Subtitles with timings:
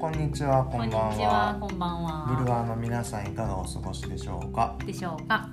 [0.00, 1.56] こんにちは、ここんばんちはは。
[1.60, 4.76] こんばんはブルワーの皆さんいかがお過ごしでしょうか？
[4.86, 5.50] でしょうか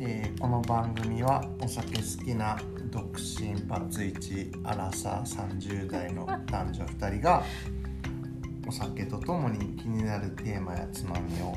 [0.00, 2.56] えーこの番組はお酒好きな
[2.90, 7.42] 独身パツイチアラサー30代の男女2人が
[8.68, 11.56] お酒とともに気になるテーマやつまみを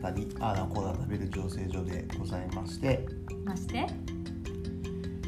[0.00, 3.06] 語りああだこうだ食べる醸成所でございまして
[3.44, 3.86] まして？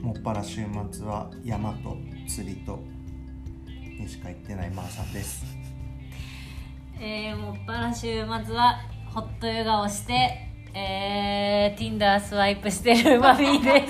[0.02, 1.96] もっぱら週末は山と
[2.28, 2.78] 釣りと
[3.98, 5.63] にしか行ってないマーさんです。
[7.00, 10.44] えー、もっぱら週末はホットヨガをして
[10.76, 13.86] えー、Tinder スワイプしてるマミーで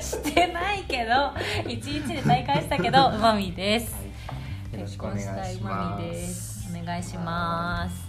[0.00, 1.32] すしてないけど
[1.68, 3.96] 一日で大会したけど マミーです
[4.72, 5.98] よろしくお願いし結婚したいマま。
[5.98, 8.08] すすお願いします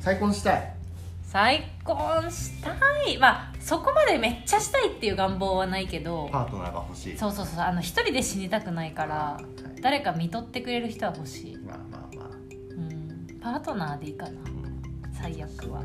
[0.00, 0.74] 再婚したい。
[1.22, 2.70] 再婚した
[3.10, 7.18] いまあそこまでめっちゃしたいっていう願望はないけどパートナーが欲しい。
[7.18, 9.40] そうそうそうあの一人で死にたくないからは
[9.76, 11.76] い誰か見とってくれる人は欲しい、まあ。
[13.38, 14.32] うん、パートナーでいいかな。
[14.32, 14.58] うん
[15.20, 15.82] 最悪は。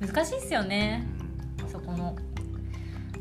[0.00, 1.06] 難しいっすよね。
[1.70, 2.16] そこの。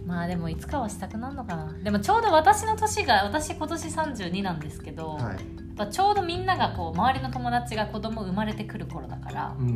[0.06, 1.72] まあでもいつかはしたくなるのかな。
[1.84, 5.24] でもちょうど私の年が私今年32なんですけど、はい。
[5.24, 5.38] やっ
[5.76, 9.74] ぱちょうどみんながこう周りの友達が子供生まれてくる頃だからうんうん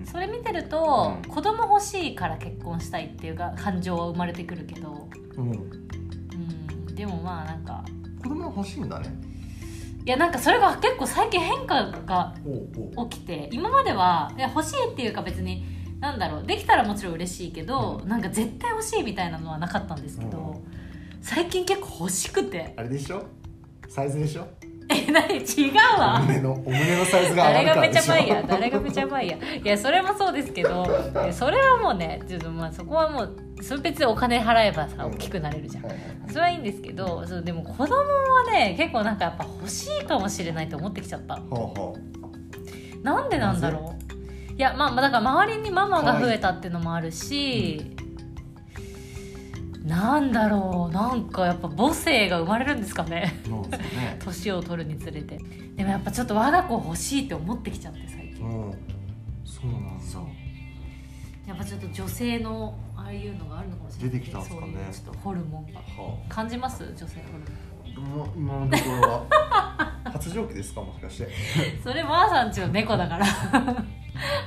[0.00, 0.06] うん。
[0.06, 1.30] それ見てると、うん。
[1.30, 5.50] 子供欲しいから結婚したいっていうか感情は生まれてくるけど、うん。
[5.52, 7.84] うん、でもまあなんか。
[8.20, 9.31] 子供が欲しいんだね。
[10.04, 12.34] いやなんかそれが結構最近変化が。
[13.08, 15.64] 起きて今まではいや欲しいっていうか別に
[16.00, 18.08] なんだろうできたらもちろん嬉しいけど、うん。
[18.08, 20.60] なんか絶対欲しいみたいなのはなかったんですけど、
[21.20, 22.74] 最近結構欲しくて。
[22.76, 23.24] あれでしょ？
[23.88, 24.48] サイズでしょ？
[24.88, 28.02] え何違うおわ胸のお胸のサイズが上が誰がめるからでしょ。
[28.02, 30.86] ちゃバイヤ誰がめちゃバイヤいやそれもそうですけど
[31.32, 35.12] それはもうねちょっとまあそこはもうそれ別にお金払えばさうん。
[35.12, 35.84] 大きくなれるじゃん、
[36.28, 41.36] それはいいんですけどそうでも子供はね結構なんかやっぱ欲しいかもしれないと思ってきちゃった。
[41.36, 41.96] ほうほ
[43.02, 44.02] なんでなんだろう。
[44.54, 47.96] いやまあまあだから周りにママが増えたっていうのもあるし、
[49.84, 53.40] なんだろうなんかやっぱ母性が生まれるんですかね。
[53.46, 54.16] うなんですかね。
[54.24, 55.38] 年を取るにつれて。
[55.76, 58.44] でもやっぱちょっと我が子欲しいって思ってきちゃって最近。
[58.46, 58.72] うん。
[59.44, 60.04] そうなんだ。
[60.04, 60.22] そう。
[61.48, 64.12] やっぱちょっと女性のああいうのがあるのかもしれない。
[64.12, 64.72] 出てきたんですかね。
[64.92, 65.80] ちょっとホルモンが。
[65.80, 66.84] は感じます？
[66.84, 68.30] 女性ホルモン。
[68.36, 69.92] 今のところは。
[70.12, 70.80] 発情期ですか？
[70.80, 71.28] もしかして。
[71.82, 73.26] それまーさんちの猫だから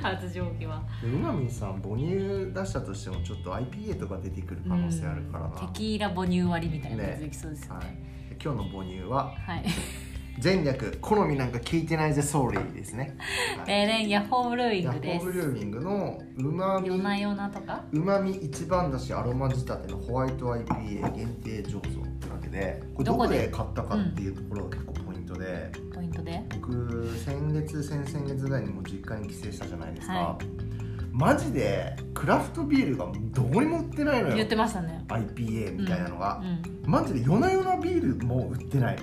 [0.02, 0.82] 発情期は。
[1.02, 7.84] でうまみんさん母乳出したとしてもちょっと IPA とか出てくる可能性あるからな、うんテキーラ母乳割りみたいなやつできそうですよはい。
[7.86, 7.98] ね、
[8.30, 9.64] で今日の母乳ははい。
[10.42, 13.16] 前略好みなんか聞いてないぜソーリーですね、
[13.56, 13.68] はい。
[13.68, 15.24] 例年ヤッホーブルーイングです。
[15.24, 17.82] ホーブルーミングのうまみ夜な夜なとか？
[17.90, 25.95] うまみ一番だしアロマ仕立てのホワイト IPA 限定醸造ってわけでこれどこで買ったかっていうところが結構ポイントで、ポイント
[26.26, 26.42] で。
[26.60, 30.38] 僕先月先々月ぐらいにも実家に帰省したじゃないですか、は
[31.12, 34.36] マジでクラフトビールがどこにも売ってないのよ。
[34.36, 35.02] 言ってましたね。
[35.08, 36.42] IPA みたいなのが。
[36.84, 36.90] う、ん。
[36.90, 38.98] マジで夜な夜なビールも売ってない。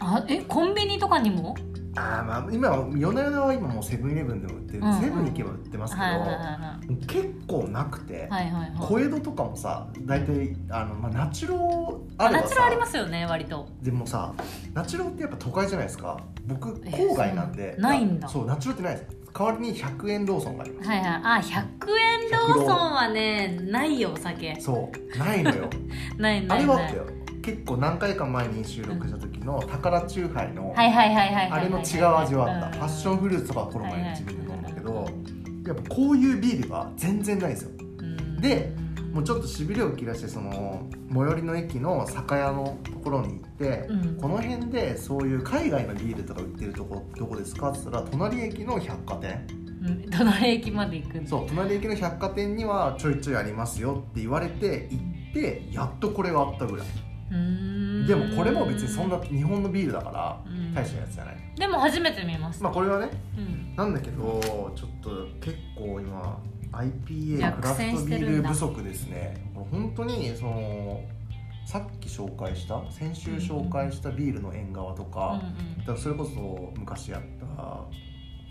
[0.00, 1.54] あえコンビニとかにも？
[1.96, 5.00] あーまあ今は夜な夜なは今もうセブンイレブンでも売ってる、うんうん。
[5.00, 8.52] セブン行けば売ってますけど、はいはいは結構なくて、いはいはいはい。
[8.52, 13.68] はい小江戸とかもさ大体あの、まあ、ナチュロあればさナチュラありますよね割と。
[13.82, 14.32] でもさ
[14.72, 16.20] ナチュロってやっぱ都会じゃないですか。
[16.46, 18.28] 僕え郊外なんでないんだ。
[18.28, 19.20] そうナチュロってないです。
[19.32, 20.88] 代わりに100円ローソンがあります。
[20.88, 21.08] はいはい。
[21.08, 24.60] あ100円ローソンはねないよお酒。
[24.60, 25.70] そうないのよ。
[26.18, 26.62] ないあないない。
[26.62, 27.06] れはあったよ
[27.42, 32.80] 結構何回か前に収録した時の宝チューハイのあれの違う味はあったうん。
[32.80, 35.08] パッションフルーツとかこの前に自分で飲んだけど
[35.66, 37.70] やっぱこういうビールは全然ないんですよ。
[37.98, 38.40] うん。
[38.40, 38.72] で
[39.12, 44.16] もうちょっとしびれを切らしてその最寄りの駅の酒屋のところに行って、うん。
[44.16, 49.46] この辺でそういう海外のビールとか売ってるとこどこですかって言ったら隣駅の百貨店。
[49.82, 50.10] うん。
[50.10, 55.00] 隣駅まで行くそう隣駅の百貨店にはちょいちょいありますよって言われて行
[55.30, 56.86] ってやっとこれがあったぐらい
[57.30, 60.74] でもこれも別にそんな日本のビールだからうん。
[60.74, 61.36] 大したやつじゃない。
[61.56, 63.76] でも初めて見ました、まあこれはねうん。
[63.76, 65.10] なんだけどちょっと
[65.40, 66.40] 結構今
[66.72, 69.36] IPA クラフトビール不足ですね。
[69.54, 71.02] これ本当にその
[71.66, 75.40] さっき紹介した先週紹介したビールの縁側とか,、
[75.78, 77.22] だからそれこそ昔やっ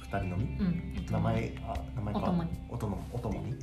[0.08, 0.46] た2人飲み？
[0.58, 1.06] うんうんうん。
[1.12, 2.20] 名前あ名前か？
[2.20, 2.50] お供に。
[2.70, 3.56] お供お供に？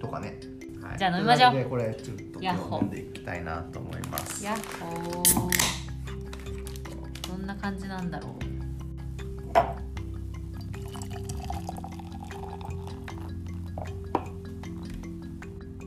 [0.00, 0.38] とかね、
[0.84, 0.98] はい。
[0.98, 1.64] じゃあ飲みましょう。
[1.70, 4.44] これちょっと今日飲んでいきたいなと思います。
[4.44, 5.24] やっほー。
[7.28, 8.44] どんな感じなんだろう。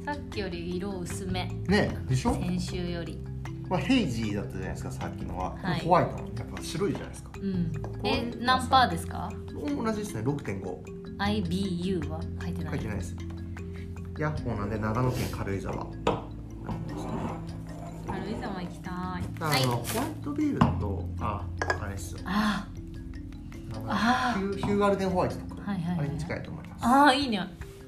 [0.06, 1.48] さっきより色薄め。
[1.68, 3.20] ねでしょ、先週より。
[3.70, 5.82] まあ、ヘイジーだったじゃないですかさっきのは、はい。
[5.82, 6.12] ホワイト。
[6.14, 7.32] のやっぱ白いじゃないですか。
[7.36, 7.72] うん。
[8.06, 9.30] え何パーですか？
[9.54, 10.78] 同じですね6.5
[11.18, 12.74] IBU は書いてない。
[12.74, 13.16] 書いてないです
[14.18, 15.76] ヤッホーなんで長野県軽井沢。
[15.76, 15.86] 軽
[18.32, 18.94] 井沢行きたい。
[19.40, 19.66] あはい。
[19.68, 21.46] の、ホワイトビールだとあ
[21.82, 22.20] あれっすよ。
[22.26, 22.68] あ
[23.86, 26.86] あヒューヒューガルデンホワイトとか、はいはいはいあれに近いと思います。
[26.86, 27.30] ああいい。
[27.30, 27.40] ね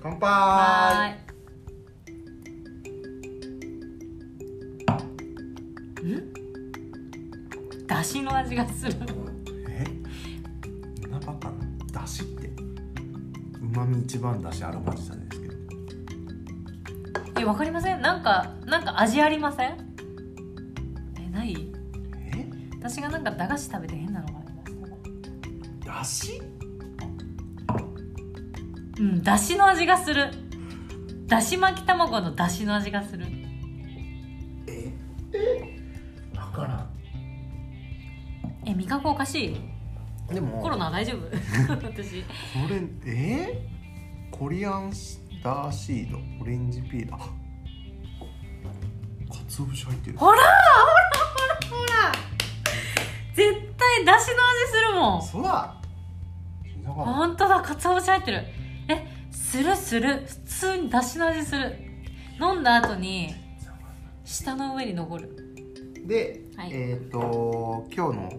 [0.03, 1.17] 乾杯
[6.03, 7.87] ん？
[7.87, 8.93] だしの味がする。
[9.67, 9.83] え？
[11.07, 11.55] なバカな？
[11.91, 12.49] だしって。
[12.49, 12.53] う
[13.75, 15.18] まみ一番だしアロマジタですけど
[17.39, 18.01] えわかりません？
[18.01, 19.77] なんかなんか味ありません？
[21.25, 21.55] えない？
[22.33, 22.47] え？
[22.79, 26.41] 私がなんか駄菓子食べて変なのがありましただし？
[28.99, 30.29] うんだしの味がする。
[31.27, 33.25] だし巻き卵のだしの味がする。
[34.67, 34.91] え？
[36.35, 36.89] わからん。
[38.65, 39.53] え味覚おかし
[40.29, 40.33] い？
[40.33, 40.61] でも。
[40.61, 41.29] コロナ大丈夫？
[41.87, 42.23] 私。
[42.23, 42.25] こ
[42.69, 43.69] れえ？
[44.31, 47.25] ー、コリアンスターシードオレンジピールあか
[49.47, 50.17] つお節入ってる。
[50.17, 51.79] ほらほらほら。
[51.79, 52.11] ほら
[53.33, 55.21] 絶対だしの味するもん。
[55.21, 55.75] そうだ。
[56.85, 58.43] 本当だかつお節入ってる。
[58.89, 60.25] えするする。
[60.25, 61.75] 普通にだしの味する。
[62.41, 63.33] 飲んだ後に
[64.25, 65.35] 舌の上に残る。
[66.07, 66.71] で、はい。
[66.73, 68.29] えっ、と今日の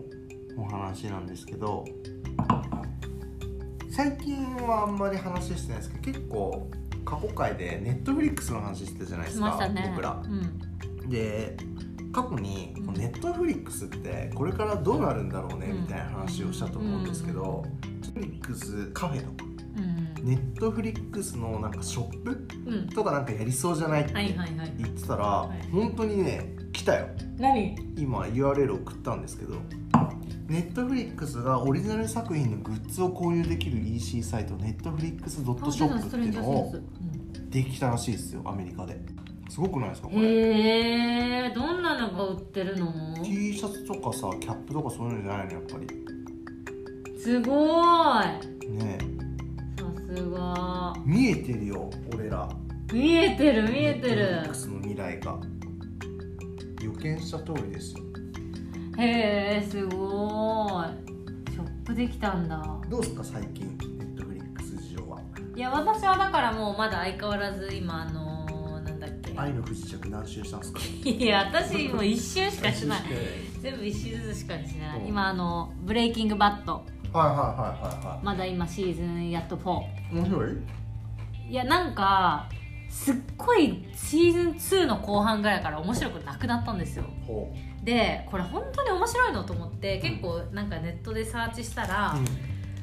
[0.57, 1.85] お話なんですけど
[3.91, 6.71] 最近はあんまり話してないですけど結構
[7.05, 9.87] 過去回でネットフリックスの話してたじゃないでしすかね。
[9.91, 10.23] 僕ら。
[10.25, 10.27] う
[11.07, 11.09] ん。
[11.09, 11.57] で
[12.13, 12.95] 過去にうん。
[12.95, 15.83] ネットフリックスってこれからどうなるんだろうねうん。
[15.83, 20.25] みたいな話をしたと思うんですけど、ネットフリックスカフェとかうん。
[20.27, 22.89] ネットフリックスのなんかショップうん。
[22.89, 24.75] とかなんかやりそうじゃないってはいはいはい。
[24.79, 25.71] 言ってたら、い。
[25.71, 27.09] 本当にね来たよ。
[27.39, 27.77] 何？
[27.99, 29.57] 今 URL 送ったんですけど
[30.49, 36.75] ネットフリックスがオリジナル作品のグッズを購入できる EC サイトネットフリックスドットショップっていうのを
[37.51, 38.99] できたらしいですよアメリカで。
[39.51, 40.23] すごくないですかこれ。
[40.23, 45.87] へえどんなのが売ってるの？T シャツとかさキャップとかそういうのじゃないのやっぱり。
[47.21, 48.71] すごーい。
[48.71, 48.99] ね
[49.77, 49.85] さ
[50.15, 50.95] すが。
[50.97, 52.49] え見えてるよ俺ら。
[52.91, 54.43] 見えてる見えてる。
[54.47, 55.39] Netflix の未来が
[56.81, 57.95] 予見した通りです。
[57.95, 58.01] よ
[58.99, 61.53] へえすごーい。
[61.53, 62.63] ショップできたんだ。
[62.89, 65.19] どうですか最近ネットフリックス事情は？
[65.57, 69.33] いや私はだからもうまだ相変わらず今あのー、なんだっけ。
[69.39, 70.81] 愛の不時着何周したんですか？
[71.09, 73.01] いや私もう一周しかしない。
[73.61, 75.01] 全部一周ずつしかしない。
[75.01, 75.09] うん。
[75.09, 76.85] 今あのブレイキングバット。
[77.13, 77.47] はいはいはい
[77.97, 79.85] はいはまだ今シーズンやっと4い
[80.15, 80.57] 面白い？
[81.51, 82.49] いやなんか
[82.91, 87.05] すっごいシーズン2の後半ぐらいから面白くなくなったんですよ。
[87.27, 87.55] ほ
[87.85, 92.15] でこれ本当に面白いのと思って結構なんかネットでサーチしたら、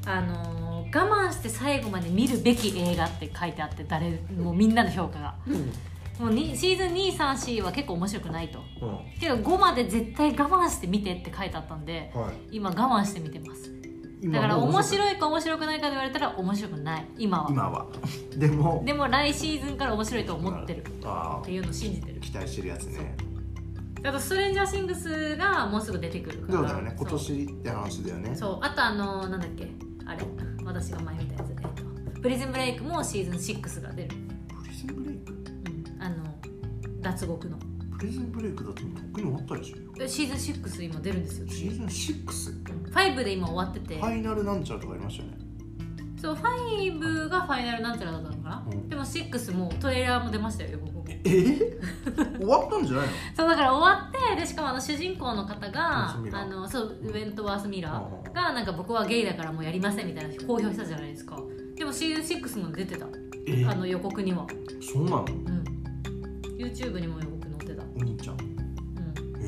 [0.06, 0.58] うあのー
[0.90, 5.34] 我慢して最後まで見るべき映画って書いてあって誰もうみんなの評価が。
[5.46, 5.72] んうん。
[6.18, 8.60] もうにシーズン234は結構面白くないと。
[8.80, 9.20] うん。
[9.20, 12.56] けど5まで絶対我慢して見てって書いてあったんではい。
[12.56, 13.70] 今我慢して見てます。
[13.70, 13.77] 今
[14.24, 17.06] だから面白いか面白くないかで言われたら面白くない。
[17.18, 17.46] 今は。
[17.50, 17.86] 今は。
[18.36, 20.84] でもでも来シーズンから面白いと思ってる。
[21.04, 22.18] あっていうのを信じてる。
[22.20, 23.16] あ期待してるやつね。
[24.04, 26.58] あとストレンジャーシングスがもうすぐ出てくるから。
[26.58, 26.94] そうだよね。
[26.98, 28.34] 今年って話だよね。
[28.34, 28.58] そう。
[28.62, 29.68] あとあのなんだっけ。
[30.06, 30.48] あれ。
[30.68, 36.16] 私が前見たやつ、えっと、プリズンブレイクもシーズン6が出る、プリズンブレイクうん、あの
[37.00, 37.58] 脱獄の
[37.98, 41.48] プリズンブレイクだってとっくに終わったでしょえシーズン6今出るんですよ。
[41.48, 42.50] シーズン 6?
[42.52, 45.38] うん5で今終わってて、ファイナルなんちゃらとかありましたよね。
[46.20, 48.88] そう5がファイナルなんちゃらだったのかな、うん。
[48.88, 51.14] でも6もトレーラーも出ましたよ予告もえ？
[51.14, 53.12] ー、終わったんじゃないの？
[53.36, 61.38] そうだから終わってでしかもあの主人公の方があのそうウェントワース・ミラうんーがなんか僕はゲイだからもうやりませんみたいな公表したじゃないですか。
[61.76, 63.06] でもシーズン6も出てた。
[63.46, 63.52] え？
[63.64, 64.46] ーあの予告には。
[64.80, 65.24] そうなの？
[65.24, 65.64] うん。
[66.58, 67.37] YouTube にも予告
[67.98, 68.36] お兄ちゃん。
[68.36, 68.38] う
[69.40, 69.42] え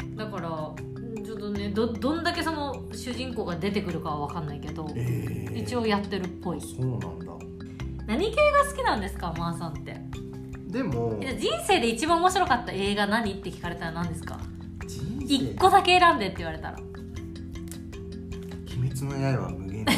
[0.00, 1.24] ー、ん、だからうん。
[1.24, 5.46] ちょっとねどどんだけその主人公が出てくるかは分かんないけどえ。
[5.50, 6.60] ー、一応やってるっぽい。
[6.60, 7.06] そうなんだ。
[8.06, 9.96] 何系が好きなんですかマーさんって？
[10.68, 14.38] でも人生で一番面白かった映画何って聞かれたら何ですか？
[15.26, 16.78] 人1個だけ選んでって言われたら。
[18.76, 19.84] 鬼滅の刃は無限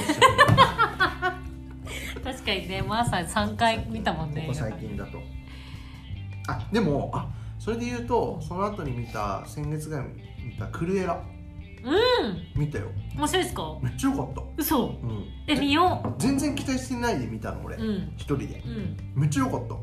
[2.22, 4.42] 確かにねマーさん3回見たもんね。
[4.42, 5.18] ここ最近だと。
[6.48, 7.26] あでもあ
[7.66, 10.12] それで言うとその後に見た先月ぐらいに
[10.52, 11.20] 見たクルエラ。
[11.84, 12.60] うん。
[12.60, 12.86] 見たよ。
[13.16, 13.76] 面白いですか？
[13.82, 14.42] めっちゃ良かった。
[14.56, 14.86] 嘘。
[14.86, 15.24] うん。
[15.48, 17.76] え見よ全然期待してないで見たの俺。
[17.76, 18.12] ううん。
[18.16, 18.62] 一人で。
[18.64, 18.68] う
[19.18, 19.20] ん。
[19.20, 19.74] めっちゃ良かった。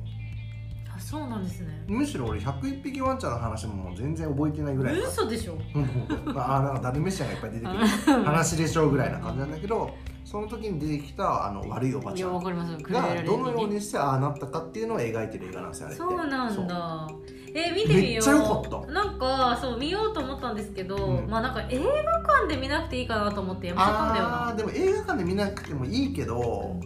[0.95, 1.83] あそうなんですね。
[1.87, 5.57] むしろ俺101匹ワンちゃんの話ももう全然覚えてないぐらい嘘でしょ？
[5.75, 6.33] うん。
[6.33, 16.03] まあ、あなんかダルメシアンがいっぱい出てくる話でしょうぐらいな感じなんだけどその時に出てきたあの悪いおばちゃんがレどのようにしてああなったかっていうのを描いてる映画なんですよあれって。
[16.03, 17.07] そうなんだ
[17.55, 18.03] え見てみよう。
[18.05, 18.91] めっちゃ良かった。
[18.91, 21.29] なんかそう見ようと思ったんですけど、うん。
[21.29, 24.53] まあなんか映画館で見なくていいかなと思ってやめちゃったんだよな。
[24.55, 26.79] でも映画館で見なくてもいいけど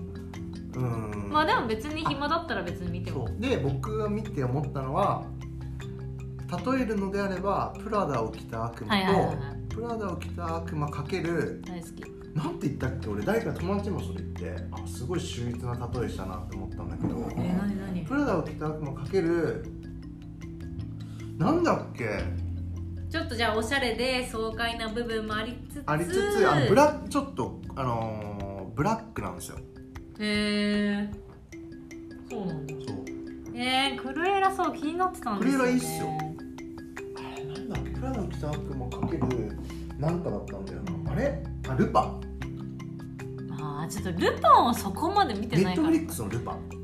[0.76, 1.30] うん。
[1.32, 3.28] まあでも別に暇だったら別に見ても。
[3.28, 3.40] そう。
[3.40, 5.26] で僕が見て思ったのは
[6.76, 8.96] 例えるのであればプラダを着た悪魔
[9.70, 12.18] と、プラダを着た悪魔かける大好き。
[12.38, 18.06] なんて言ったっけ俺誰か友達にもそれ言ってあすごい秀逸な例えしたなって思ったんだけどえー、何何？
[18.06, 19.66] プラダを着た悪魔かける
[21.38, 22.24] なんだっけ？
[23.10, 25.84] ちょっとじゃあおしゃれで爽快な部分もありつつ。
[25.86, 29.58] ありつつあのブラちょっとあのーブラックなんですよ。
[30.20, 31.10] へえ
[32.30, 32.74] そうなんだ。
[32.88, 32.98] そう。
[33.56, 36.08] えー、クルエラそう気になってたんですよ、ね、クルエラいいっすよ。
[37.18, 37.90] あれなんだっけ？
[37.92, 39.58] プラダを着た悪魔かける
[39.98, 41.12] なんかだったんだよな。
[41.12, 41.44] あれ？
[41.70, 42.02] あルパ。
[42.02, 42.22] ン
[43.60, 45.88] ああちょっとルパンはそこまで見てネないから。
[45.88, 46.54] ットフリックスのルパ。
[46.54, 46.77] ン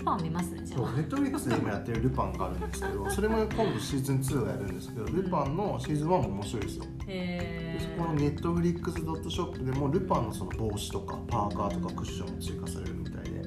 [0.00, 0.54] ルパン見ます？
[0.54, 0.80] ねじゃあ。
[0.80, 6.84] そうネットフリックスで今やってるルパンがあるんですけど それも今度シーズン2がやるんですけどルパンのシーズン1も面白いですよ。
[7.06, 13.40] へでそこのネットフリックスドットショップでもルパンのその帽子とかパーカーとかクッションも追加されるみたいで。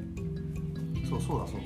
[1.10, 1.62] そうそうだそうそうそう。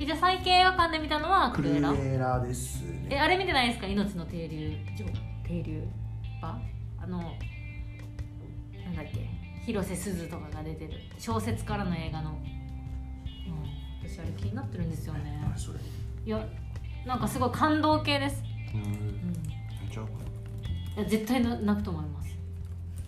[0.00, 3.06] えじゃあ最近映画館で見たのはクルエクルエララですね。
[3.10, 3.86] えあれ見てないですか？
[3.86, 4.72] 命の停留。
[4.96, 5.04] 所
[5.46, 5.82] 停留
[6.40, 6.58] 場？
[7.00, 7.30] あのなん
[8.96, 9.28] だっけ？
[9.64, 10.92] 広瀬すずとかが出てる。
[11.18, 12.36] 小説からの映画の、うん、
[14.12, 15.40] 私あれ気になってるんですよね。
[15.42, 15.78] 何それ。
[16.26, 16.46] いや
[17.06, 18.42] なんかすごい感動系です、
[18.74, 18.80] うん。
[18.82, 18.96] うん、め
[19.88, 20.04] っちゃい
[21.02, 22.36] や絶対な泣くと思います。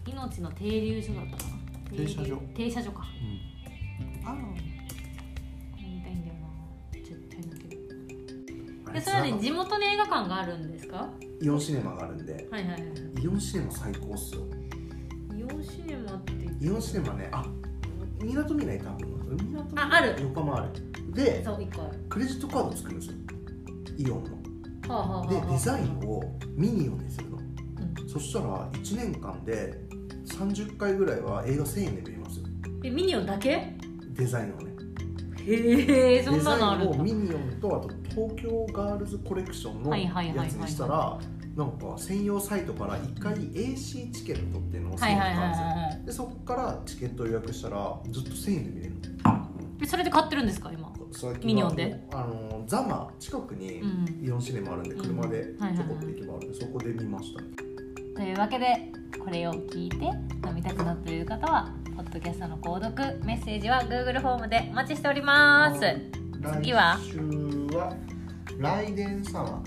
[0.06, 1.96] 命の停留所だったかな。
[1.96, 2.36] 停車所。
[2.56, 3.04] 停車所か。
[4.22, 4.26] うん。
[4.26, 4.34] あ
[5.76, 6.48] 見たいんだよな
[6.92, 7.82] 絶対泣ける。
[8.86, 10.96] あでそれはね地元に映画館があるんですか？
[10.96, 11.10] は
[11.42, 12.32] イオンシネマがあるんで。
[12.32, 12.82] いはいはい。
[13.22, 14.40] イオンシネマ最高っすよ。
[15.36, 16.32] イオンシネマって。
[16.64, 17.44] イオンシネマねあ
[18.22, 19.36] みなとみらい多分。
[19.36, 20.16] 港みらいあある。
[20.22, 23.14] 横浜あるでそう一個あるクレジットカード作るんですよ。
[23.96, 24.94] イオンの。
[24.94, 26.22] はあはあはあでデザインを
[26.56, 28.08] ミニオンにするのうん。
[28.08, 29.80] そしたら1年間で
[30.26, 32.46] 30回ぐらいは映画1000円で見れますよ。
[32.84, 33.76] えミニオンだけ？
[34.10, 34.74] デザインをね。
[35.46, 36.98] へえそんなのあるんだ。
[36.98, 41.18] をミニオンとあと東京ガールズコレクションのはいはいはいはいやつにしたら
[41.56, 46.06] なんか専用サイトから1回 AC チケットっていうのを1000円はいはいはいかかるんですよはい。
[46.06, 49.00] でそこからチケットを予約したらずっと1000円で見れるの。
[49.82, 50.92] えそれで買ってるんですか今？
[51.42, 52.00] ミニオンで？
[52.12, 54.24] あのザマ近くにうん。
[54.26, 57.42] イオンシネマあるんで車でちょこっと行けばあるんでそこで見ました
[58.16, 58.92] というわけで
[59.22, 59.96] これを聞いて
[60.46, 65.80] 飲みたくなっている方はポッドキャストの購読メッセージは Google フォームでお待ちしております。
[66.58, 66.98] 次は？
[66.98, 67.18] 来週
[67.76, 67.96] は
[68.58, 69.62] ライデンサワー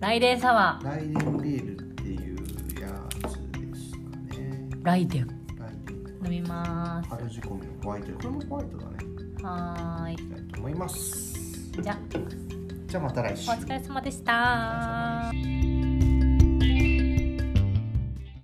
[0.00, 1.12] ライデンサワライデン
[1.42, 2.36] ビールっていう
[2.80, 3.98] やつですか
[4.38, 4.68] ね。
[4.70, 5.26] ーライデン。
[5.26, 5.96] ライデン。
[6.24, 7.08] 飲みます。
[7.10, 8.93] 春仕込みのホワイトこれもホワイトだね
[9.44, 10.14] はーい。
[10.14, 11.70] いきたいと思います。
[11.70, 11.98] じゃあ。
[12.86, 13.50] じゃあまた来週。
[13.50, 15.30] お疲れ様でした